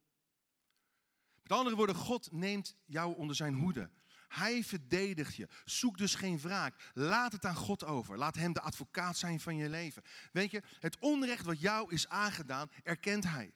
[1.43, 3.91] Met andere woorden, God neemt jou onder zijn hoede.
[4.29, 5.49] Hij verdedigt je.
[5.65, 6.91] Zoek dus geen wraak.
[6.95, 8.19] Laat het aan God over.
[8.19, 10.03] Laat hem de advocaat zijn van je leven.
[10.33, 13.55] Weet je, het onrecht wat jou is aangedaan, erkent hij.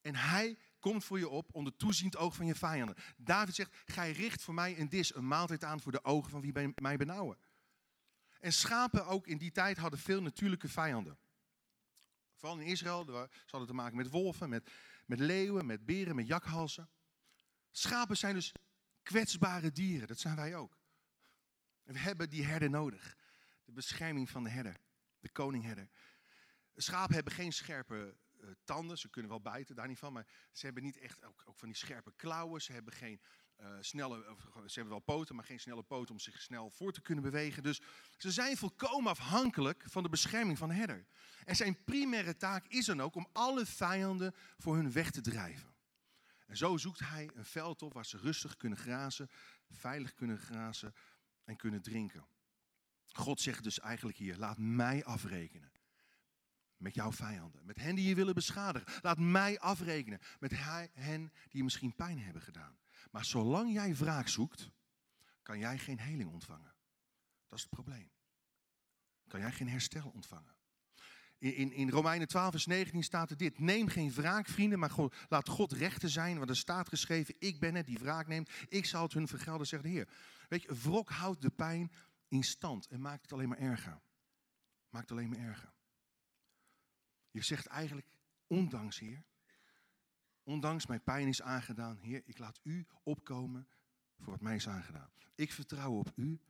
[0.00, 2.96] En hij komt voor je op onder toeziend oog van je vijanden.
[3.16, 6.40] David zegt, gij richt voor mij een dis, een maaltijd aan voor de ogen van
[6.40, 7.38] wie mij benauwen.
[8.40, 11.18] En schapen ook in die tijd hadden veel natuurlijke vijanden.
[12.34, 14.70] Vooral in Israël, ze hadden te maken met wolven, met,
[15.06, 16.90] met leeuwen, met beren, met jakhalzen.
[17.70, 18.52] Schapen zijn dus
[19.02, 20.78] kwetsbare dieren, dat zijn wij ook.
[21.84, 23.16] En we hebben die herder nodig.
[23.64, 24.76] De bescherming van de herder,
[25.20, 25.88] de koningherder.
[26.76, 28.16] Schapen hebben geen scherpe
[28.64, 31.68] tanden, ze kunnen wel bijten, daar niet van, maar ze hebben niet echt ook, van
[31.68, 32.62] die scherpe klauwen.
[32.62, 33.20] Ze hebben geen
[33.60, 34.36] uh, snelle,
[34.66, 37.62] ze hebben wel poten, maar geen snelle poten om zich snel voor te kunnen bewegen.
[37.62, 37.80] Dus
[38.16, 41.06] ze zijn volkomen afhankelijk van de bescherming van de herder.
[41.44, 45.74] En zijn primaire taak is dan ook om alle vijanden voor hun weg te drijven.
[46.46, 49.30] En zo zoekt hij een veld op waar ze rustig kunnen grazen,
[49.70, 50.94] veilig kunnen grazen
[51.44, 52.26] en kunnen drinken.
[53.06, 55.72] God zegt dus eigenlijk hier, laat mij afrekenen
[56.80, 59.02] met jouw vijanden, met hen die je willen beschadigen.
[59.02, 60.52] Laat mij afrekenen met
[60.94, 62.78] hen die je misschien pijn hebben gedaan.
[63.10, 64.70] Maar zolang jij wraak zoekt,
[65.42, 66.74] kan jij geen heling ontvangen.
[67.48, 68.10] Dat is het probleem.
[69.28, 70.54] Kan jij geen herstel ontvangen.
[71.38, 73.58] In, in, in Romeinen 12, vers 19 staat er dit.
[73.58, 74.92] Neem geen wraak, vrienden, maar
[75.28, 76.38] laat God rechter zijn.
[76.38, 78.50] Want er staat geschreven, ik ben het die wraak neemt.
[78.68, 80.08] Ik zal het hun vergelden, zegt de Heer.
[80.48, 81.92] Weet je, wrok houdt de pijn
[82.28, 84.00] in stand en maakt het alleen maar erger.
[84.90, 85.72] Maakt het alleen maar erger.
[87.30, 88.06] Je zegt eigenlijk,
[88.46, 89.24] ondanks Heer,
[90.42, 93.68] ondanks mijn pijn is aangedaan, Heer, ik laat U opkomen
[94.18, 95.10] voor wat mij is aangedaan.
[95.34, 96.40] Ik vertrouw op U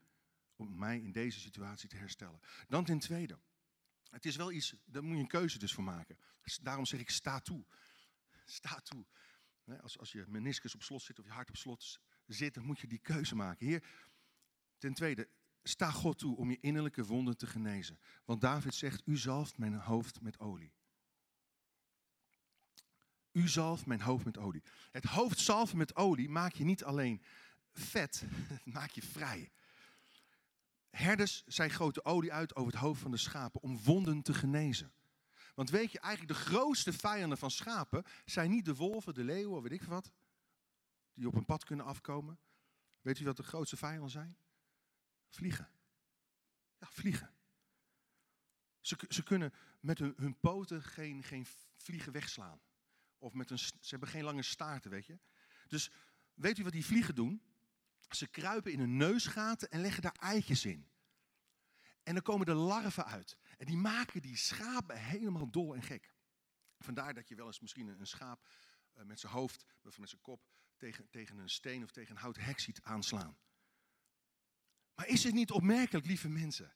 [0.56, 2.40] om mij in deze situatie te herstellen.
[2.68, 3.38] Dan ten tweede,
[4.10, 6.18] het is wel iets, daar moet je een keuze dus voor maken.
[6.62, 7.64] Daarom zeg ik sta toe.
[8.44, 9.06] Sta toe.
[9.80, 12.80] Als, als je meniscus op slot zit of je hart op slot zit, dan moet
[12.80, 13.66] je die keuze maken.
[13.66, 13.84] Heer,
[14.78, 15.28] ten tweede,
[15.62, 17.98] sta God toe om je innerlijke wonden te genezen.
[18.24, 20.72] Want David zegt, u zalft mijn hoofd met olie.
[23.32, 24.62] U zalft mijn hoofd met olie.
[24.90, 27.22] Het hoofd zalven met olie maak je niet alleen
[27.72, 28.24] vet,
[28.64, 29.52] maak je vrij.
[30.90, 34.92] Herders, zij grote olie uit over het hoofd van de schapen om wonden te genezen.
[35.54, 39.62] Want weet je, eigenlijk de grootste vijanden van schapen zijn niet de wolven, de leeuwen,
[39.62, 40.12] weet ik wat,
[41.14, 42.38] die op een pad kunnen afkomen.
[43.00, 44.36] Weet u wat de grootste vijanden zijn?
[45.30, 45.70] Vliegen.
[46.78, 47.34] Ja, vliegen.
[48.80, 52.60] Ze, ze kunnen met hun, hun poten geen, geen vliegen wegslaan.
[53.18, 55.18] Of met een, ze hebben geen lange staarten, weet je.
[55.68, 55.90] Dus
[56.34, 57.42] weet u wat die vliegen doen?
[58.08, 60.90] Ze kruipen in hun neusgaten en leggen daar eitjes in.
[62.02, 63.36] En dan komen de larven uit.
[63.56, 66.14] En die maken die schapen helemaal dol en gek.
[66.78, 68.48] Vandaar dat je wel eens misschien een schaap
[68.92, 72.20] eh, met zijn hoofd of met zijn kop tegen, tegen een steen of tegen een
[72.20, 73.38] houten hek ziet aanslaan.
[75.00, 76.72] Maar is het niet opmerkelijk, lieve mensen,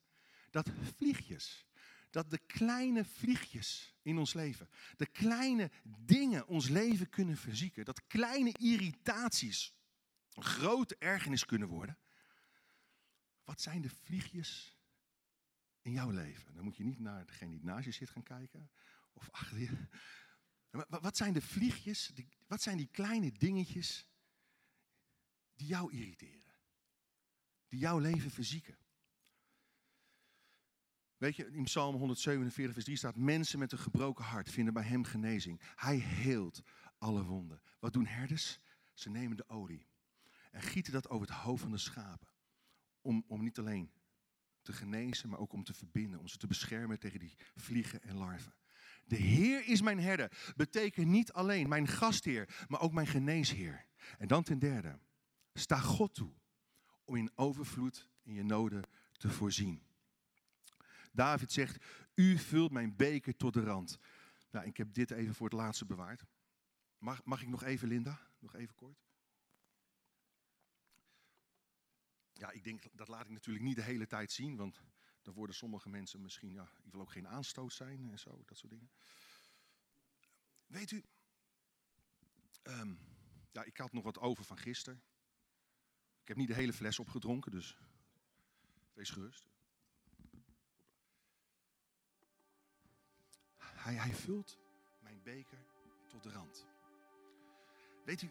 [0.50, 1.66] dat vliegjes,
[2.10, 8.06] dat de kleine vliegjes in ons leven, de kleine dingen ons leven kunnen verzieken, dat
[8.06, 9.74] kleine irritaties
[10.32, 11.98] een grote ergernis kunnen worden.
[13.42, 14.78] Wat zijn de vliegjes
[15.82, 16.54] in jouw leven?
[16.54, 18.70] Dan moet je niet naar degene die naast je zit gaan kijken.
[19.12, 19.88] Of achter je.
[20.88, 22.12] Wat zijn de vliegjes,
[22.46, 24.08] wat zijn die kleine dingetjes
[25.54, 26.43] die jou irriteren?
[27.78, 28.76] Jouw leven verzieken?
[31.16, 34.82] Weet je, in Psalm 147, vers 3 staat: Mensen met een gebroken hart vinden bij
[34.82, 35.60] hem genezing.
[35.74, 36.62] Hij heelt
[36.98, 37.62] alle wonden.
[37.78, 38.58] Wat doen herders?
[38.92, 39.86] Ze nemen de olie
[40.50, 42.28] en gieten dat over het hoofd van de schapen.
[43.00, 43.92] Om, om niet alleen
[44.62, 46.20] te genezen, maar ook om te verbinden.
[46.20, 48.54] Om ze te beschermen tegen die vliegen en larven.
[49.04, 50.52] De Heer is mijn herder.
[50.56, 53.86] Betekent niet alleen mijn gastheer, maar ook mijn geneesheer.
[54.18, 54.98] En dan ten derde,
[55.52, 56.32] sta God toe
[57.04, 58.82] om in overvloed in je noden
[59.12, 59.82] te voorzien.
[61.12, 61.84] David zegt,
[62.14, 63.98] u vult mijn beker tot de rand.
[64.50, 66.24] Nou, ik heb dit even voor het laatste bewaard.
[66.98, 68.20] Mag, mag ik nog even, Linda?
[68.38, 69.04] Nog even kort?
[72.34, 74.82] ja, ik denk, dat laat ik natuurlijk niet de hele tijd zien, want
[75.22, 78.58] dan worden sommige mensen misschien, ja, ik wil ook geen aanstoot zijn en zo, dat
[78.58, 78.90] soort dingen.
[80.66, 81.04] Weet u,
[82.62, 82.98] um,
[83.52, 85.02] ja, ik had nog wat over van gisteren.
[86.24, 87.78] Ik heb niet de hele fles opgedronken, dus
[88.92, 89.48] wees gerust.
[93.56, 94.58] Hij, hij vult
[95.00, 95.58] mijn beker
[96.08, 96.66] tot de rand.
[98.04, 98.30] Weet u,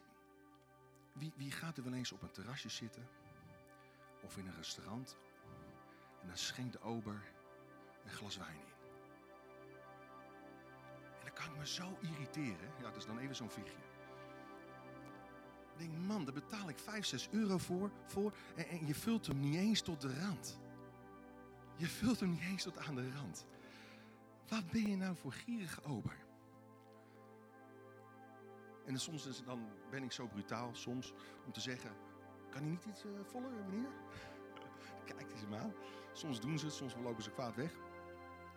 [1.14, 3.08] wie, wie gaat er wel eens op een terrasje zitten
[4.24, 5.18] of in een restaurant.
[6.22, 7.24] En dan schenkt de ober
[8.04, 8.74] een glas wijn in.
[11.20, 12.72] En dan kan ik me zo irriteren.
[12.78, 13.93] Ja, dat is dan even zo'n vliegje.
[15.74, 17.92] Ik denk, man, daar betaal ik 5, 6 euro voor.
[18.06, 20.60] voor en, je vult hem niet eens tot de rand.
[21.76, 23.46] Je vult hem niet eens tot aan de rand.
[24.48, 26.18] Wat ben je nou voor gierige ober?
[28.86, 31.14] En soms is, dan ben ik zo brutaal, soms,
[31.46, 31.92] om te zeggen...
[32.50, 33.90] Kan hij niet iets uh, voller, meneer?
[35.06, 35.74] Kijk eens hem aan.
[36.14, 37.74] Soms doen ze het, soms lopen ze kwaad weg.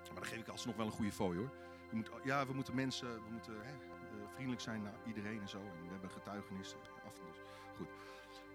[0.06, 1.50] Maar dan geef ik alsnog wel een goede fooi hoor.
[1.90, 5.48] Je moet, ja, we moeten mensen, we moeten hè, eh, vriendelijk zijn naar iedereen en
[5.48, 5.58] zo.
[5.58, 6.78] En we hebben getuigenissen.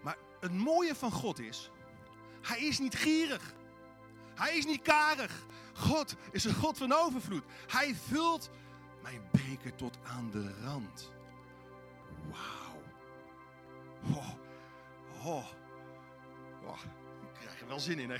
[0.02, 1.70] Maar het mooie van God is,
[2.42, 3.54] hij is niet gierig.
[4.34, 5.46] Hij is niet karig.
[5.74, 7.44] God is een God van overvloed.
[7.66, 8.50] Hij vult
[9.02, 11.12] mijn beker tot aan de rand.
[12.30, 12.82] Wauw.
[14.16, 14.34] Oh,
[15.24, 15.46] oh.
[17.22, 18.10] Ik krijg er wel zin in.
[18.10, 18.18] Hè?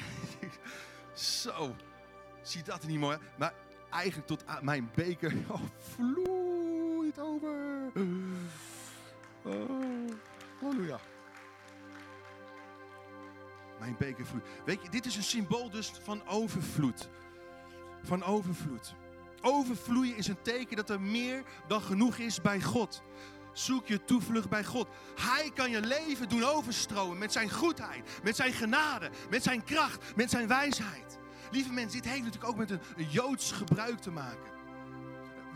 [1.14, 1.76] Zo.
[2.42, 3.18] Ziet dat er niet mooi?
[3.38, 3.54] Maar
[3.90, 7.90] eigenlijk tot aan mijn beker oh, vloeit over.
[9.42, 10.10] Oh,
[10.62, 11.00] halleluja.
[13.78, 14.44] Mijn beker vloeit.
[14.64, 17.08] Weet je, dit is een symbool dus van overvloed.
[18.02, 18.94] Van overvloed.
[19.40, 23.02] Overvloeien is een teken dat er meer dan genoeg is bij God.
[23.52, 24.88] Zoek je toevlucht bij God.
[25.20, 30.16] Hij kan je leven doen overstromen met zijn goedheid, met zijn genade, met zijn kracht,
[30.16, 31.18] met zijn wijsheid.
[31.50, 34.50] Lieve mensen, dit heeft natuurlijk ook met een, een Joods gebruik te maken.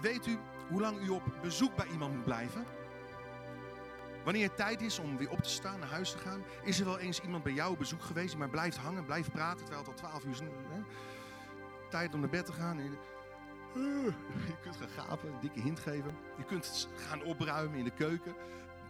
[0.00, 0.38] Weet u
[0.68, 2.66] hoe lang u op bezoek bij iemand moet blijven?
[4.26, 6.84] Wanneer het tijd is om weer op te staan, naar huis te gaan, is er
[6.84, 9.88] wel eens iemand bij jou op bezoek geweest, maar blijft hangen, blijft praten, terwijl het
[9.88, 10.40] al twaalf uur is.
[10.40, 10.80] Hè?
[11.90, 12.78] Tijd om naar bed te gaan.
[13.74, 16.16] Je kunt gaan gapen, een dikke hint geven.
[16.36, 18.34] Je kunt gaan opruimen in de keuken.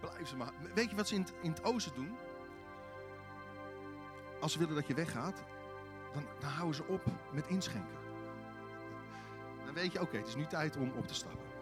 [0.00, 0.52] Blijf ze maar.
[0.74, 2.16] Weet je wat ze in het, in het oosten doen?
[4.40, 5.44] Als ze willen dat je weggaat,
[6.12, 7.98] dan, dan houden ze op met inschenken.
[9.64, 11.55] Dan weet je, oké, het is nu tijd om op te stappen.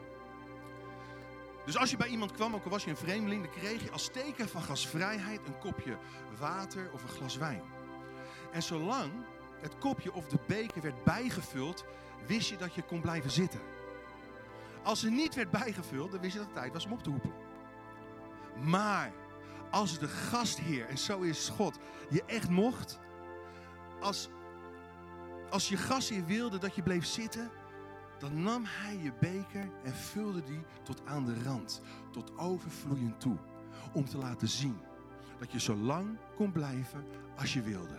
[1.65, 3.91] Dus als je bij iemand kwam, ook al was je een vreemdeling, dan kreeg je
[3.91, 5.97] als teken van gasvrijheid een kopje
[6.39, 7.63] water of een glas wijn.
[8.53, 9.13] En zolang
[9.61, 11.85] het kopje of de beker werd bijgevuld,
[12.27, 13.61] wist je dat je kon blijven zitten.
[14.83, 17.11] Als er niet werd bijgevuld, dan wist je dat het tijd was om op te
[17.11, 17.33] roepen.
[18.65, 19.13] Maar
[19.71, 21.79] als de gastheer, en zo is God,
[22.11, 22.99] je echt mocht,
[24.01, 24.29] als,
[25.51, 27.51] als je gastheer wilde dat je bleef zitten,
[28.19, 31.81] dan nam hij je beker en vulde die tot aan de rand,
[32.13, 33.37] tot overvloeiend toe.
[33.93, 34.79] Om te laten zien
[35.39, 37.05] dat je zo lang kon blijven
[37.37, 37.99] als je wilde.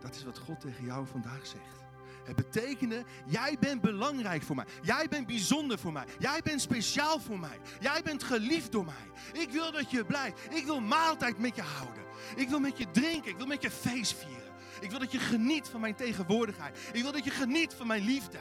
[0.00, 1.82] Dat is wat God tegen jou vandaag zegt.
[2.24, 4.64] Het betekende, jij bent belangrijk voor mij.
[4.82, 6.04] Jij bent bijzonder voor mij.
[6.18, 7.60] Jij bent speciaal voor mij.
[7.80, 9.40] Jij bent geliefd door mij.
[9.42, 10.54] Ik wil dat je blijft.
[10.54, 12.02] Ik wil maaltijd met je houden.
[12.36, 13.30] Ik wil met je drinken.
[13.30, 14.52] Ik wil met je feest vieren.
[14.80, 16.78] Ik wil dat je geniet van mijn tegenwoordigheid.
[16.92, 18.38] Ik wil dat je geniet van mijn liefde.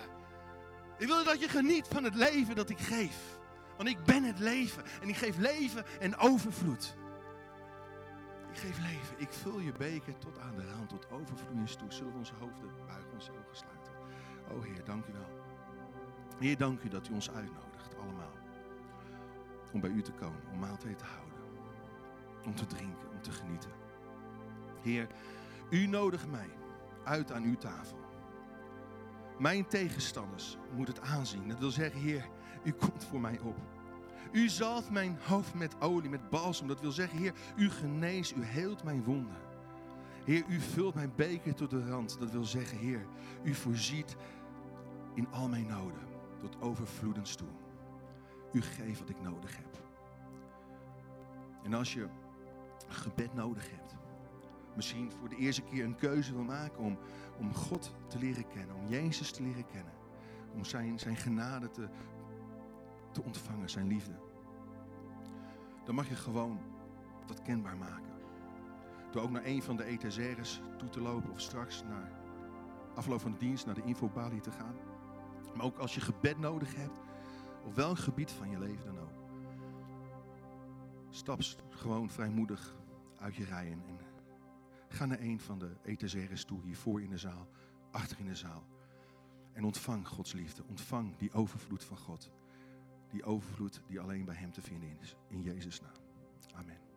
[1.02, 3.40] Ik wil dat je geniet van het leven dat ik geef.
[3.78, 4.84] Want ik ben het leven.
[5.02, 6.96] En ik geef leven en overvloed.
[8.52, 9.16] Ik geef leven.
[9.18, 11.92] Ik vul je beker tot aan de rand, tot overvloeiens toe.
[11.92, 13.94] Zullen we onze hoofden buigen, onze ogen sluiten.
[14.52, 15.44] O Heer, dank u wel.
[16.40, 18.38] Heer, dank u dat u ons uitnodigt, allemaal.
[19.72, 21.40] Om bij u te komen, om maaltijd te houden.
[22.46, 23.72] Om te drinken, om te genieten.
[24.82, 25.08] Heer,
[25.70, 26.50] u nodigt mij
[27.04, 28.11] uit aan uw tafel.
[29.42, 31.48] Mijn tegenstanders moeten het aanzien.
[31.48, 32.26] Dat wil zeggen, Heer,
[32.64, 33.58] u komt voor mij op.
[34.32, 36.68] U zalft mijn hoofd met olie, met balsem.
[36.68, 39.38] Dat wil zeggen, Heer, u geneest, u heelt mijn wonden.
[40.26, 42.20] Heer, u vult mijn beker tot de rand.
[42.20, 43.06] Dat wil zeggen, Heer,
[43.44, 44.16] u voorziet
[45.14, 46.08] in al mijn noden
[46.40, 47.50] tot overvloedens toe.
[48.52, 49.84] U geeft wat ik nodig heb.
[51.64, 52.08] En als je
[52.88, 53.96] gebed nodig hebt,
[54.76, 56.98] misschien voor de eerste keer een keuze wil maken om,
[57.38, 59.94] om God te leren kennen, om Jezus te leren kennen,
[60.54, 61.90] om zijn, zijn genade te,
[63.12, 64.20] te ontvangen, zijn liefde.
[65.86, 66.60] Dan mag je gewoon
[67.26, 68.12] dat kenbaar maken.
[69.12, 72.12] Door ook naar een van de etagères toe te lopen of straks naar
[72.96, 74.76] afloop van de dienst naar de infobalie te gaan.
[75.56, 77.00] Maar ook als je gebed nodig hebt,
[77.66, 79.22] op welk gebied van je leven dan ook.
[81.10, 82.76] Stap gewoon vrijmoedig
[83.18, 84.11] uit je rijen en
[84.92, 87.48] ga naar een van de etagères toe, hiervoor in de zaal,
[87.92, 88.64] achter in de zaal.
[89.54, 92.32] En ontvang Gods liefde, ontvang die overvloed van God.
[93.10, 95.16] Die overvloed die alleen bij Hem te vinden is.
[95.28, 95.96] In Jezus' naam.
[96.54, 96.91] Amen.